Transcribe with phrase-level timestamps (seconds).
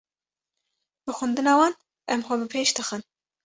[1.03, 1.73] Bi xwendina wan
[2.15, 3.01] em xwe bi pêş dixin.